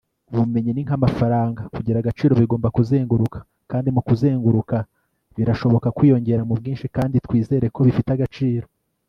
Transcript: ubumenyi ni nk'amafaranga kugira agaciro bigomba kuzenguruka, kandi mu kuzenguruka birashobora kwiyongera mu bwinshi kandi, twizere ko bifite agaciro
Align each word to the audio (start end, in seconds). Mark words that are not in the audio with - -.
ubumenyi 0.31 0.71
ni 0.73 0.83
nk'amafaranga 0.85 1.61
kugira 1.75 1.97
agaciro 1.99 2.33
bigomba 2.41 2.73
kuzenguruka, 2.77 3.37
kandi 3.71 3.87
mu 3.95 4.01
kuzenguruka 4.07 4.77
birashobora 5.35 5.93
kwiyongera 5.97 6.47
mu 6.47 6.53
bwinshi 6.59 6.85
kandi, 6.95 7.15
twizere 7.25 7.65
ko 7.75 7.79
bifite 7.87 8.09
agaciro 8.13 8.65